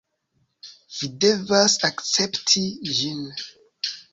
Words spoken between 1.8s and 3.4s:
akcepti ĝin.